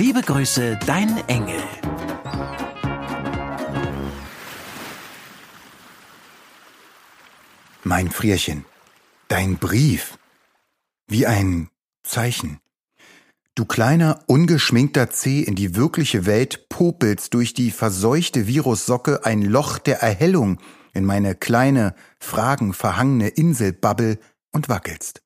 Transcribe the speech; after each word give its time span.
Liebe 0.00 0.22
Grüße, 0.22 0.78
dein 0.86 1.14
Engel. 1.28 1.62
Mein 7.84 8.10
Frierchen, 8.10 8.64
dein 9.28 9.58
Brief. 9.58 10.16
Wie 11.06 11.26
ein 11.26 11.68
Zeichen. 12.02 12.60
Du 13.54 13.66
kleiner, 13.66 14.24
ungeschminkter 14.26 15.10
Zeh 15.10 15.42
in 15.42 15.54
die 15.54 15.76
wirkliche 15.76 16.24
Welt 16.24 16.70
popelst 16.70 17.34
durch 17.34 17.52
die 17.52 17.70
verseuchte 17.70 18.46
Virussocke 18.46 19.26
ein 19.26 19.42
Loch 19.42 19.76
der 19.76 20.00
Erhellung 20.00 20.60
in 20.94 21.04
meine 21.04 21.34
kleine, 21.34 21.94
fragenverhangene 22.20 23.28
Inselbubble 23.28 24.18
und 24.50 24.70
wackelst. 24.70 25.20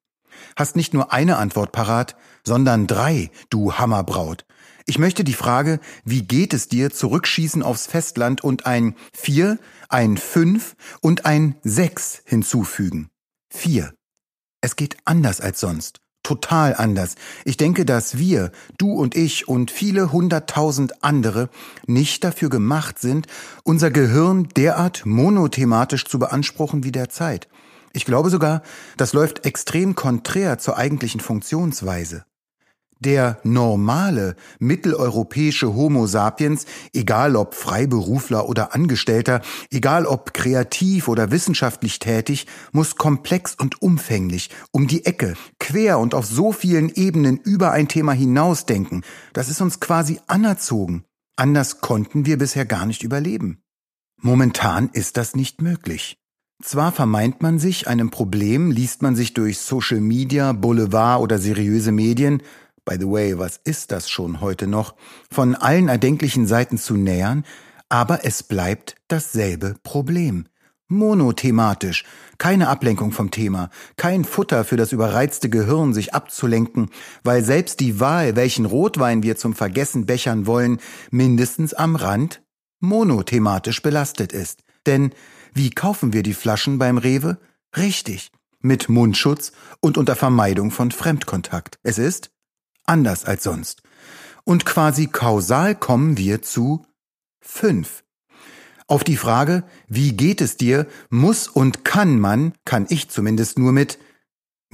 Hast 0.56 0.75
nicht 0.75 0.95
nur 0.95 1.12
eine 1.12 1.36
Antwort 1.36 1.70
parat, 1.70 2.16
sondern 2.45 2.88
drei, 2.88 3.30
du 3.50 3.75
Hammerbraut. 3.75 4.44
Ich 4.86 4.98
möchte 4.98 5.24
die 5.24 5.34
Frage, 5.34 5.80
wie 6.04 6.22
geht 6.22 6.52
es 6.52 6.68
dir, 6.68 6.90
zurückschießen 6.90 7.62
aufs 7.62 7.86
Festland 7.86 8.44
und 8.44 8.66
ein 8.66 8.94
vier, 9.14 9.58
ein 9.88 10.18
fünf 10.18 10.76
und 11.00 11.24
ein 11.24 11.56
sechs 11.62 12.22
hinzufügen. 12.26 13.08
Vier. 13.48 13.94
Es 14.60 14.76
geht 14.76 14.98
anders 15.04 15.41
als 15.41 15.60
sonst. 15.60 16.00
Total 16.22 16.74
anders. 16.74 17.16
Ich 17.44 17.56
denke, 17.56 17.84
dass 17.84 18.18
wir, 18.18 18.50
du 18.78 18.92
und 18.92 19.14
ich 19.14 19.48
und 19.48 19.70
viele 19.70 20.10
hunderttausend 20.12 21.02
andere 21.04 21.48
nicht 21.86 22.24
dafür 22.24 22.48
gemacht 22.48 22.98
sind, 22.98 23.26
unser 23.62 23.91
Gehirn 23.91 24.48
derart 24.56 25.04
monothematisch 25.06 26.04
zu 26.04 26.19
beanspruchen 26.19 26.82
wie 26.82 26.92
derzeit. 26.92 27.48
Ich 27.92 28.04
glaube 28.04 28.28
sogar, 28.28 28.62
das 28.96 29.12
läuft 29.12 29.46
extrem 29.46 29.94
konträr 29.94 30.58
zur 30.58 30.76
eigentlichen 30.76 31.20
Funktionsweise. 31.20 32.24
Der 33.00 33.39
normale 33.42 34.37
mitteleuropäische 34.61 35.75
Homo 35.75 36.06
sapiens, 36.06 36.64
egal 36.92 37.37
ob 37.37 37.55
Freiberufler 37.55 38.48
oder 38.48 38.75
Angestellter, 38.75 39.42
egal 39.70 40.06
ob 40.06 40.33
kreativ 40.33 41.09
oder 41.09 41.31
wissenschaftlich 41.31 41.98
tätig, 41.98 42.47
muss 42.72 42.97
komplex 42.97 43.55
und 43.55 43.83
umfänglich, 43.83 44.50
um 44.70 44.87
die 44.87 45.05
Ecke, 45.05 45.34
quer 45.59 45.98
und 45.98 46.15
auf 46.15 46.25
so 46.27 46.53
vielen 46.53 46.89
Ebenen 46.89 47.39
über 47.39 47.72
ein 47.72 47.89
Thema 47.89 48.12
hinausdenken. 48.12 49.05
Das 49.33 49.48
ist 49.48 49.61
uns 49.61 49.81
quasi 49.81 50.20
anerzogen. 50.27 51.05
Anders 51.37 51.81
konnten 51.81 52.27
wir 52.27 52.39
bisher 52.39 52.65
gar 52.65 52.87
nicht 52.87 53.03
überleben. 53.03 53.59
Momentan 54.20 54.89
ist 54.92 55.17
das 55.17 55.34
nicht 55.34 55.61
möglich. 55.61 56.17
Zwar 56.62 56.92
vermeint 56.92 57.42
man 57.42 57.59
sich 57.59 57.89
einem 57.89 58.11
Problem, 58.11 58.70
liest 58.70 59.03
man 59.03 59.17
sich 59.17 59.34
durch 59.34 59.59
Social 59.59 60.00
Media, 60.00 60.53
Boulevard 60.53 61.20
oder 61.20 61.39
seriöse 61.39 61.92
Medien, 61.92 62.42
by 62.84 62.96
the 62.98 63.08
way, 63.08 63.38
was 63.38 63.60
ist 63.64 63.92
das 63.92 64.10
schon 64.10 64.40
heute 64.40 64.66
noch, 64.66 64.94
von 65.30 65.54
allen 65.54 65.88
erdenklichen 65.88 66.46
Seiten 66.46 66.78
zu 66.78 66.94
nähern, 66.94 67.44
aber 67.88 68.25
es 68.25 68.42
bleibt 68.42 68.97
dasselbe 69.09 69.76
Problem. 69.82 70.47
Monothematisch, 70.88 72.04
keine 72.36 72.69
Ablenkung 72.69 73.10
vom 73.10 73.31
Thema, 73.31 73.70
kein 73.97 74.25
Futter 74.25 74.64
für 74.64 74.76
das 74.76 74.92
überreizte 74.92 75.48
Gehirn, 75.48 75.94
sich 75.94 76.12
abzulenken, 76.12 76.91
weil 77.22 77.42
selbst 77.42 77.81
die 77.81 78.00
Wahl, 78.00 78.36
welchen 78.36 78.66
Rotwein 78.66 79.22
wir 79.22 79.36
zum 79.36 79.54
Vergessen 79.54 80.04
bechern 80.04 80.47
wollen, 80.47 80.78
mindestens 81.10 81.72
am 81.72 81.97
Rand 81.97 82.42
monothematisch 82.80 83.80
belastet 83.80 84.32
ist. 84.32 84.60
Denn 84.86 85.12
wie 85.54 85.70
kaufen 85.70 86.12
wir 86.12 86.22
die 86.22 86.34
Flaschen 86.34 86.78
beim 86.78 86.98
Rewe? 86.98 87.38
Richtig, 87.76 88.30
mit 88.60 88.88
Mundschutz 88.88 89.53
und 89.80 89.97
unter 89.97 90.16
Vermeidung 90.16 90.70
von 90.70 90.91
Fremdkontakt. 90.91 91.78
Es 91.82 91.98
ist 91.98 92.30
anders 92.84 93.25
als 93.25 93.45
sonst. 93.45 93.83
Und 94.45 94.65
quasi 94.65 95.06
kausal 95.06 95.75
kommen 95.75 96.17
wir 96.19 96.43
zu 96.43 96.87
fünf. 97.41 98.05
Auf 98.87 99.05
die 99.05 99.17
Frage, 99.17 99.65
wie 99.89 100.15
geht 100.15 100.41
es 100.41 100.56
dir, 100.56 100.87
muss 101.09 101.49
und 101.49 101.84
kann 101.84 102.21
man, 102.21 102.53
kann 102.65 102.87
ich 102.91 103.09
zumindest 103.09 103.59
nur 103.59 103.72
mit 103.72 103.99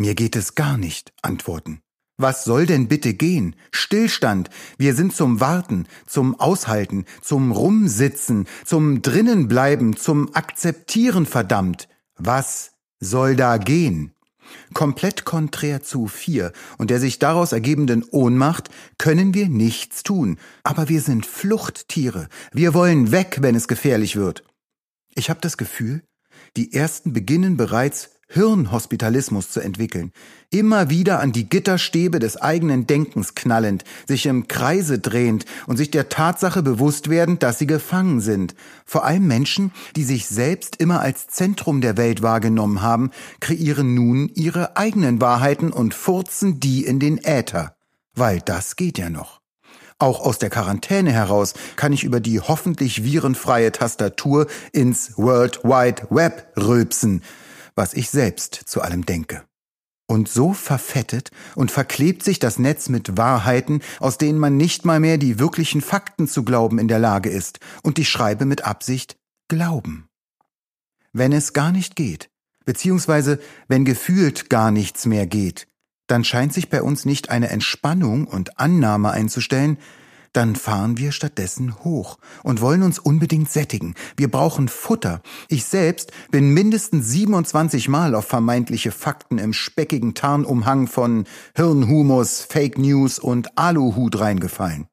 mir 0.00 0.14
geht 0.14 0.34
es 0.34 0.54
gar 0.54 0.78
nicht 0.78 1.12
antworten. 1.20 1.82
Was 2.16 2.44
soll 2.44 2.64
denn 2.64 2.88
bitte 2.88 3.12
gehen? 3.12 3.54
Stillstand. 3.70 4.48
Wir 4.78 4.94
sind 4.94 5.14
zum 5.14 5.40
Warten, 5.40 5.86
zum 6.06 6.40
Aushalten, 6.40 7.04
zum 7.20 7.52
Rumsitzen, 7.52 8.46
zum 8.64 9.02
Drinnenbleiben, 9.02 9.96
zum 9.96 10.34
Akzeptieren 10.34 11.26
verdammt. 11.26 11.86
Was 12.16 12.72
soll 12.98 13.36
da 13.36 13.58
gehen? 13.58 14.14
Komplett 14.74 15.24
konträr 15.24 15.82
zu 15.82 16.06
vier 16.06 16.52
und 16.78 16.90
der 16.90 17.00
sich 17.00 17.18
daraus 17.18 17.52
ergebenden 17.52 18.04
Ohnmacht 18.04 18.70
können 18.98 19.34
wir 19.34 19.48
nichts 19.48 20.02
tun. 20.02 20.38
Aber 20.62 20.88
wir 20.88 21.00
sind 21.00 21.26
Fluchttiere. 21.26 22.28
Wir 22.52 22.74
wollen 22.74 23.12
weg, 23.12 23.38
wenn 23.40 23.54
es 23.54 23.68
gefährlich 23.68 24.16
wird. 24.16 24.44
Ich 25.14 25.30
habe 25.30 25.40
das 25.40 25.56
Gefühl, 25.56 26.02
die 26.56 26.72
ersten 26.72 27.12
beginnen 27.12 27.56
bereits 27.56 28.10
Hirnhospitalismus 28.32 29.50
zu 29.50 29.58
entwickeln, 29.58 30.12
immer 30.50 30.88
wieder 30.88 31.18
an 31.18 31.32
die 31.32 31.48
Gitterstäbe 31.48 32.20
des 32.20 32.36
eigenen 32.36 32.86
Denkens 32.86 33.34
knallend, 33.34 33.82
sich 34.06 34.26
im 34.26 34.46
Kreise 34.46 35.00
drehend 35.00 35.46
und 35.66 35.76
sich 35.76 35.90
der 35.90 36.08
Tatsache 36.08 36.62
bewusst 36.62 37.10
werden, 37.10 37.40
dass 37.40 37.58
sie 37.58 37.66
gefangen 37.66 38.20
sind. 38.20 38.54
Vor 38.86 39.04
allem 39.04 39.26
Menschen, 39.26 39.72
die 39.96 40.04
sich 40.04 40.28
selbst 40.28 40.76
immer 40.76 41.00
als 41.00 41.26
Zentrum 41.26 41.80
der 41.80 41.96
Welt 41.96 42.22
wahrgenommen 42.22 42.82
haben, 42.82 43.10
kreieren 43.40 43.94
nun 43.94 44.30
ihre 44.32 44.76
eigenen 44.76 45.20
Wahrheiten 45.20 45.72
und 45.72 45.92
furzen 45.92 46.60
die 46.60 46.84
in 46.84 47.00
den 47.00 47.18
Äther. 47.18 47.74
Weil 48.14 48.40
das 48.40 48.76
geht 48.76 48.96
ja 48.96 49.10
noch. 49.10 49.40
Auch 49.98 50.20
aus 50.20 50.38
der 50.38 50.50
Quarantäne 50.50 51.12
heraus 51.12 51.54
kann 51.74 51.92
ich 51.92 52.04
über 52.04 52.20
die 52.20 52.40
hoffentlich 52.40 53.02
virenfreie 53.02 53.72
Tastatur 53.72 54.46
ins 54.72 55.18
World 55.18 55.64
Wide 55.64 56.06
Web 56.10 56.52
rülpsen 56.56 57.22
was 57.74 57.94
ich 57.94 58.10
selbst 58.10 58.54
zu 58.54 58.82
allem 58.82 59.06
denke. 59.06 59.44
Und 60.06 60.28
so 60.28 60.52
verfettet 60.52 61.30
und 61.54 61.70
verklebt 61.70 62.24
sich 62.24 62.40
das 62.40 62.58
Netz 62.58 62.88
mit 62.88 63.16
Wahrheiten, 63.16 63.80
aus 64.00 64.18
denen 64.18 64.40
man 64.40 64.56
nicht 64.56 64.84
mal 64.84 64.98
mehr 64.98 65.18
die 65.18 65.38
wirklichen 65.38 65.80
Fakten 65.80 66.26
zu 66.26 66.44
glauben 66.44 66.78
in 66.80 66.88
der 66.88 66.98
Lage 66.98 67.30
ist, 67.30 67.60
und 67.82 67.98
ich 67.98 68.08
schreibe 68.08 68.44
mit 68.44 68.64
Absicht 68.64 69.16
Glauben. 69.48 70.08
Wenn 71.12 71.32
es 71.32 71.52
gar 71.52 71.70
nicht 71.70 71.96
geht, 71.96 72.28
beziehungsweise 72.64 73.40
wenn 73.68 73.84
gefühlt 73.84 74.50
gar 74.50 74.70
nichts 74.70 75.06
mehr 75.06 75.26
geht, 75.26 75.68
dann 76.08 76.24
scheint 76.24 76.52
sich 76.52 76.68
bei 76.68 76.82
uns 76.82 77.04
nicht 77.04 77.30
eine 77.30 77.48
Entspannung 77.50 78.26
und 78.26 78.58
Annahme 78.58 79.12
einzustellen, 79.12 79.78
dann 80.32 80.54
fahren 80.56 80.96
wir 80.96 81.12
stattdessen 81.12 81.82
hoch 81.82 82.18
und 82.42 82.60
wollen 82.60 82.82
uns 82.82 82.98
unbedingt 82.98 83.50
sättigen. 83.50 83.94
Wir 84.16 84.30
brauchen 84.30 84.68
Futter. 84.68 85.22
Ich 85.48 85.64
selbst 85.64 86.12
bin 86.30 86.50
mindestens 86.50 87.08
27 87.08 87.88
Mal 87.88 88.14
auf 88.14 88.26
vermeintliche 88.26 88.92
Fakten 88.92 89.38
im 89.38 89.52
speckigen 89.52 90.14
Tarnumhang 90.14 90.86
von 90.86 91.24
Hirnhumus, 91.56 92.42
Fake 92.42 92.78
News 92.78 93.18
und 93.18 93.58
Aluhut 93.58 94.20
reingefallen. 94.20 94.86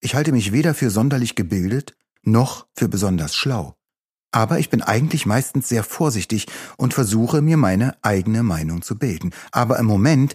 Ich 0.00 0.14
halte 0.14 0.32
mich 0.32 0.52
weder 0.52 0.74
für 0.74 0.90
sonderlich 0.90 1.34
gebildet 1.34 1.94
noch 2.22 2.66
für 2.76 2.88
besonders 2.88 3.34
schlau. 3.34 3.74
Aber 4.30 4.58
ich 4.58 4.68
bin 4.68 4.82
eigentlich 4.82 5.24
meistens 5.24 5.68
sehr 5.68 5.82
vorsichtig 5.82 6.46
und 6.76 6.94
versuche 6.94 7.40
mir 7.40 7.56
meine 7.56 7.96
eigene 8.02 8.42
Meinung 8.42 8.82
zu 8.82 8.98
bilden. 8.98 9.32
Aber 9.52 9.78
im 9.78 9.86
Moment, 9.86 10.34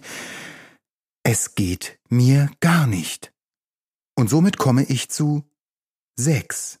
es 1.22 1.54
geht 1.54 2.00
mir 2.08 2.50
gar 2.60 2.86
nicht. 2.86 3.33
Und 4.14 4.30
somit 4.30 4.58
komme 4.58 4.84
ich 4.84 5.10
zu 5.10 5.44
sechs. 6.16 6.78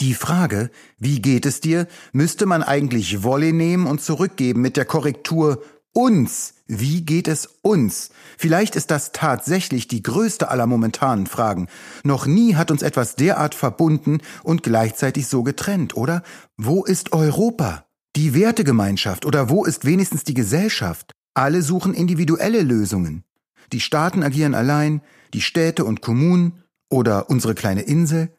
Die 0.00 0.14
Frage, 0.14 0.70
wie 0.98 1.20
geht 1.20 1.44
es 1.44 1.60
dir, 1.60 1.88
müsste 2.12 2.46
man 2.46 2.62
eigentlich 2.62 3.22
Wolle 3.24 3.52
nehmen 3.52 3.86
und 3.86 4.00
zurückgeben 4.00 4.60
mit 4.60 4.76
der 4.76 4.84
Korrektur 4.84 5.62
uns. 5.92 6.54
Wie 6.66 7.04
geht 7.04 7.26
es 7.26 7.46
uns? 7.62 8.10
Vielleicht 8.36 8.76
ist 8.76 8.90
das 8.90 9.10
tatsächlich 9.12 9.88
die 9.88 10.02
größte 10.02 10.48
aller 10.50 10.66
momentanen 10.66 11.26
Fragen. 11.26 11.66
Noch 12.04 12.26
nie 12.26 12.54
hat 12.54 12.70
uns 12.70 12.82
etwas 12.82 13.16
derart 13.16 13.54
verbunden 13.54 14.18
und 14.44 14.62
gleichzeitig 14.62 15.26
so 15.26 15.42
getrennt, 15.42 15.96
oder? 15.96 16.22
Wo 16.56 16.84
ist 16.84 17.12
Europa? 17.12 17.86
Die 18.14 18.34
Wertegemeinschaft 18.34 19.26
oder 19.26 19.50
wo 19.50 19.64
ist 19.64 19.84
wenigstens 19.84 20.24
die 20.24 20.34
Gesellschaft? 20.34 21.12
Alle 21.34 21.62
suchen 21.62 21.94
individuelle 21.94 22.62
Lösungen. 22.62 23.24
Die 23.72 23.80
Staaten 23.80 24.22
agieren 24.22 24.54
allein, 24.54 25.02
die 25.34 25.40
Städte 25.40 25.84
und 25.84 26.00
Kommunen 26.00 26.64
oder 26.90 27.30
unsere 27.30 27.54
kleine 27.54 27.82
Insel. 27.82 28.34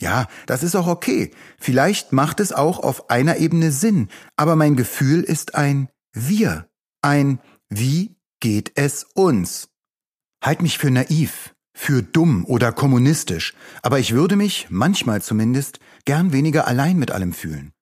Ja, 0.00 0.26
das 0.46 0.62
ist 0.62 0.74
auch 0.74 0.88
okay. 0.88 1.30
Vielleicht 1.58 2.12
macht 2.12 2.40
es 2.40 2.52
auch 2.52 2.80
auf 2.80 3.10
einer 3.10 3.36
Ebene 3.36 3.70
Sinn, 3.70 4.08
aber 4.36 4.56
mein 4.56 4.74
Gefühl 4.74 5.22
ist 5.22 5.54
ein 5.54 5.88
Wir, 6.12 6.68
ein 7.02 7.38
Wie 7.68 8.16
geht 8.40 8.72
es 8.74 9.04
uns? 9.14 9.68
Halt 10.42 10.60
mich 10.60 10.78
für 10.78 10.90
naiv, 10.90 11.54
für 11.72 12.02
dumm 12.02 12.44
oder 12.44 12.72
kommunistisch, 12.72 13.54
aber 13.82 14.00
ich 14.00 14.12
würde 14.12 14.34
mich, 14.34 14.66
manchmal 14.70 15.22
zumindest, 15.22 15.78
gern 16.04 16.32
weniger 16.32 16.66
allein 16.66 16.98
mit 16.98 17.12
allem 17.12 17.32
fühlen. 17.32 17.72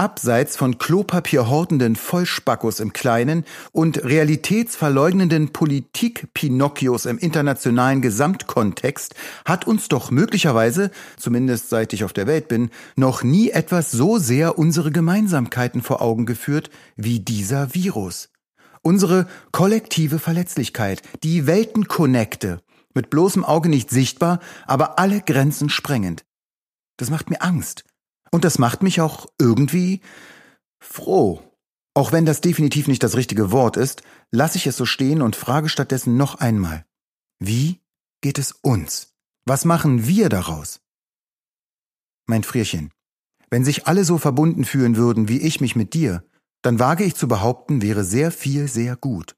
Abseits 0.00 0.56
von 0.56 0.78
Klopapierhortenden 0.78 1.94
Vollspackos 1.94 2.80
im 2.80 2.94
Kleinen 2.94 3.44
und 3.70 4.02
realitätsverleugnenden 4.02 5.52
Politik-Pinocchios 5.52 7.04
im 7.04 7.18
internationalen 7.18 8.00
Gesamtkontext 8.00 9.14
hat 9.44 9.66
uns 9.66 9.88
doch 9.88 10.10
möglicherweise, 10.10 10.90
zumindest 11.18 11.68
seit 11.68 11.92
ich 11.92 12.02
auf 12.02 12.14
der 12.14 12.26
Welt 12.26 12.48
bin, 12.48 12.70
noch 12.96 13.22
nie 13.22 13.50
etwas 13.50 13.90
so 13.90 14.16
sehr 14.16 14.58
unsere 14.58 14.90
Gemeinsamkeiten 14.90 15.82
vor 15.82 16.00
Augen 16.00 16.24
geführt 16.24 16.70
wie 16.96 17.20
dieser 17.20 17.74
Virus. 17.74 18.30
Unsere 18.80 19.26
kollektive 19.52 20.18
Verletzlichkeit, 20.18 21.02
die 21.22 21.46
Weltenkonnekte, 21.46 22.62
mit 22.94 23.10
bloßem 23.10 23.44
Auge 23.44 23.68
nicht 23.68 23.90
sichtbar, 23.90 24.40
aber 24.66 24.98
alle 24.98 25.20
Grenzen 25.20 25.68
sprengend. 25.68 26.24
Das 26.96 27.10
macht 27.10 27.28
mir 27.28 27.42
Angst. 27.42 27.84
Und 28.30 28.44
das 28.44 28.58
macht 28.58 28.82
mich 28.82 29.00
auch 29.00 29.26
irgendwie 29.38 30.00
froh. 30.78 31.42
Auch 31.94 32.12
wenn 32.12 32.24
das 32.24 32.40
definitiv 32.40 32.86
nicht 32.86 33.02
das 33.02 33.16
richtige 33.16 33.50
Wort 33.50 33.76
ist, 33.76 34.02
lasse 34.30 34.58
ich 34.58 34.66
es 34.66 34.76
so 34.76 34.86
stehen 34.86 35.22
und 35.22 35.36
frage 35.36 35.68
stattdessen 35.68 36.16
noch 36.16 36.36
einmal. 36.36 36.84
Wie 37.40 37.80
geht 38.20 38.38
es 38.38 38.52
uns? 38.52 39.14
Was 39.44 39.64
machen 39.64 40.06
wir 40.06 40.28
daraus? 40.28 40.80
Mein 42.26 42.44
Frierchen, 42.44 42.92
wenn 43.50 43.64
sich 43.64 43.88
alle 43.88 44.04
so 44.04 44.18
verbunden 44.18 44.64
fühlen 44.64 44.96
würden, 44.96 45.28
wie 45.28 45.40
ich 45.40 45.60
mich 45.60 45.74
mit 45.74 45.94
dir, 45.94 46.22
dann 46.62 46.78
wage 46.78 47.04
ich 47.04 47.16
zu 47.16 47.26
behaupten, 47.26 47.82
wäre 47.82 48.04
sehr 48.04 48.30
viel 48.30 48.68
sehr 48.68 48.94
gut. 48.96 49.36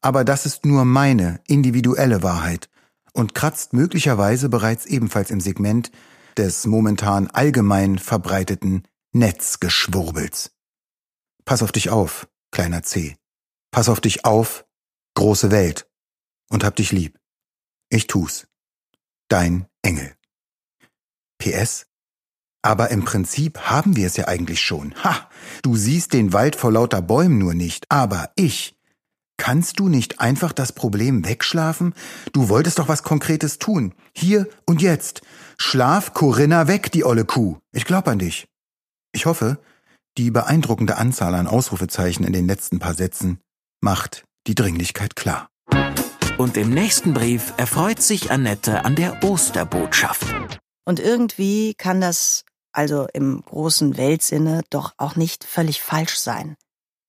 Aber 0.00 0.24
das 0.24 0.46
ist 0.46 0.64
nur 0.64 0.84
meine 0.84 1.40
individuelle 1.46 2.22
Wahrheit 2.22 2.68
und 3.14 3.34
kratzt 3.34 3.72
möglicherweise 3.72 4.48
bereits 4.48 4.86
ebenfalls 4.86 5.30
im 5.30 5.40
Segment 5.40 5.90
des 6.38 6.66
momentan 6.66 7.28
allgemein 7.28 7.98
verbreiteten 7.98 8.86
Netzgeschwurbels. 9.12 10.52
Pass 11.44 11.62
auf 11.62 11.72
dich 11.72 11.90
auf, 11.90 12.28
kleiner 12.50 12.82
C. 12.82 13.16
Pass 13.70 13.88
auf 13.88 14.00
dich 14.00 14.24
auf, 14.24 14.64
große 15.14 15.50
Welt. 15.50 15.88
Und 16.50 16.64
hab 16.64 16.76
dich 16.76 16.92
lieb. 16.92 17.18
Ich 17.88 18.06
tu's. 18.06 18.46
Dein 19.28 19.66
Engel. 19.82 20.14
PS 21.38 21.86
aber 22.64 22.90
im 22.90 23.04
Prinzip 23.04 23.60
haben 23.60 23.94
wir 23.94 24.06
es 24.06 24.16
ja 24.16 24.26
eigentlich 24.26 24.62
schon. 24.62 24.94
Ha! 25.04 25.28
Du 25.60 25.76
siehst 25.76 26.14
den 26.14 26.32
Wald 26.32 26.56
vor 26.56 26.72
lauter 26.72 27.02
Bäumen 27.02 27.36
nur 27.36 27.52
nicht. 27.52 27.84
Aber 27.90 28.30
ich. 28.36 28.74
Kannst 29.36 29.80
du 29.80 29.88
nicht 29.88 30.20
einfach 30.20 30.52
das 30.52 30.72
Problem 30.72 31.26
wegschlafen? 31.26 31.92
Du 32.32 32.48
wolltest 32.48 32.78
doch 32.78 32.88
was 32.88 33.02
Konkretes 33.02 33.58
tun. 33.58 33.92
Hier 34.14 34.48
und 34.64 34.80
jetzt. 34.80 35.20
Schlaf 35.56 36.14
Corinna 36.14 36.68
weg, 36.68 36.92
die 36.92 37.04
olle 37.04 37.24
Kuh. 37.24 37.58
Ich 37.72 37.84
glaub 37.84 38.08
an 38.08 38.18
dich. 38.18 38.46
Ich 39.12 39.26
hoffe, 39.26 39.58
die 40.18 40.30
beeindruckende 40.30 40.96
Anzahl 40.96 41.34
an 41.34 41.46
Ausrufezeichen 41.46 42.24
in 42.24 42.32
den 42.32 42.46
letzten 42.46 42.78
paar 42.78 42.94
Sätzen 42.94 43.40
macht 43.80 44.24
die 44.46 44.54
Dringlichkeit 44.54 45.16
klar. 45.16 45.48
Und 46.38 46.56
im 46.56 46.70
nächsten 46.70 47.14
Brief 47.14 47.52
erfreut 47.56 48.02
sich 48.02 48.30
Annette 48.30 48.84
an 48.84 48.96
der 48.96 49.22
Osterbotschaft. 49.22 50.26
Und 50.84 51.00
irgendwie 51.00 51.74
kann 51.74 52.00
das 52.00 52.44
also 52.74 53.06
im 53.12 53.42
großen 53.42 53.96
Weltsinne, 53.96 54.62
doch 54.70 54.94
auch 54.96 55.16
nicht 55.16 55.44
völlig 55.44 55.80
falsch 55.80 56.16
sein. 56.16 56.56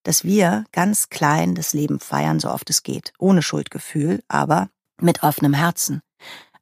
Dass 0.03 0.23
wir 0.23 0.65
ganz 0.71 1.09
klein 1.09 1.55
das 1.55 1.73
Leben 1.73 1.99
feiern, 1.99 2.39
so 2.39 2.51
oft 2.51 2.69
es 2.69 2.83
geht, 2.83 3.13
ohne 3.17 3.41
Schuldgefühl, 3.41 4.21
aber 4.27 4.69
mit 5.01 5.23
offenem 5.23 5.53
Herzen. 5.53 6.01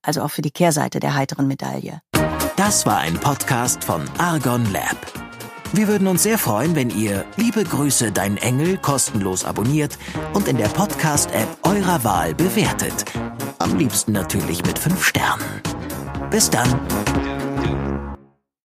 Also 0.03 0.21
auch 0.21 0.31
für 0.31 0.41
die 0.41 0.51
Kehrseite 0.51 0.99
der 0.99 1.15
heiteren 1.15 1.47
Medaille. 1.47 2.01
Das 2.55 2.85
war 2.85 2.99
ein 2.99 3.15
Podcast 3.15 3.83
von 3.83 4.03
Argon 4.19 4.71
Lab. 4.71 4.97
Wir 5.71 5.87
würden 5.87 6.07
uns 6.07 6.21
sehr 6.21 6.37
freuen, 6.37 6.75
wenn 6.75 6.91
ihr 6.91 7.25
Liebe 7.35 7.63
Grüße, 7.63 8.11
dein 8.11 8.37
Engel 8.37 8.77
kostenlos 8.77 9.43
abonniert 9.43 9.97
und 10.33 10.47
in 10.47 10.57
der 10.57 10.67
Podcast-App 10.67 11.47
eurer 11.63 12.03
Wahl 12.03 12.35
bewertet. 12.35 13.05
Am 13.57 13.75
liebsten 13.79 14.11
natürlich 14.11 14.63
mit 14.63 14.77
fünf 14.77 15.03
Sternen. 15.03 15.61
Bis 16.29 16.49
dann. 16.51 17.32